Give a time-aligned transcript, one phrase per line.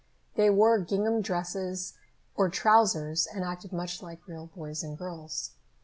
[0.35, 1.93] They wore gingham dresses
[2.33, 5.51] or trousers and acted much like real boys and girls.